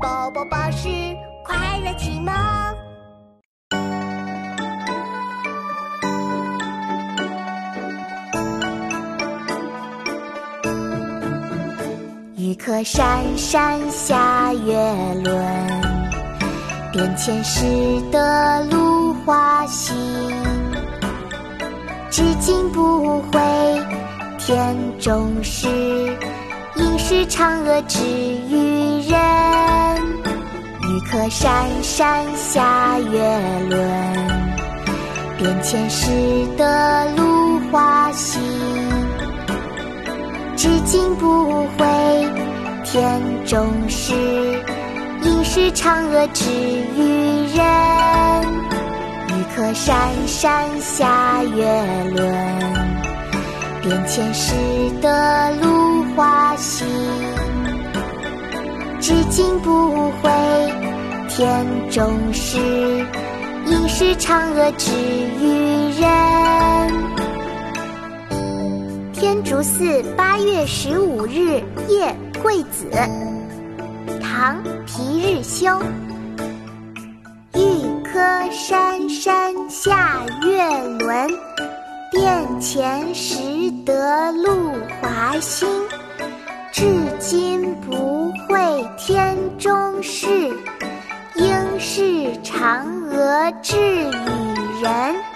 [0.00, 0.88] 宝宝巴士
[1.44, 2.32] 快乐启蒙。
[12.36, 14.74] 玉客山山下月
[15.24, 15.34] 轮，
[16.92, 17.66] 殿前拾
[18.12, 19.96] 得芦花心。
[22.10, 23.40] 至今不悔
[24.38, 25.66] 天中事，
[26.76, 29.47] 应是嫦娥只与人。
[31.30, 33.18] 山山下月
[33.68, 33.80] 轮，
[35.36, 36.10] 殿前拾
[36.56, 38.40] 得芦花心。
[40.56, 42.26] 至今不悔
[42.84, 44.14] 天中事，
[45.22, 46.50] 应是嫦娥只
[46.96, 47.64] 与人。
[49.28, 51.64] 玉客山山下月
[52.14, 52.34] 轮，
[53.82, 54.54] 殿前拾
[55.02, 56.86] 得芦花心。
[59.00, 60.30] 至今不悔
[61.38, 62.58] 天中事，
[63.64, 64.90] 应是嫦娥只
[65.40, 66.02] 与人。
[69.12, 72.90] 天竺寺八月十五日夜桂子，
[74.20, 75.80] 唐·皮日休。
[77.54, 77.60] 玉
[78.02, 78.18] 客
[78.50, 81.30] 山山下月轮，
[82.10, 83.36] 殿前拾
[83.86, 85.68] 得露华心。
[86.72, 86.84] 至
[87.18, 90.26] 今不会天中事，
[93.62, 95.27] 至于人。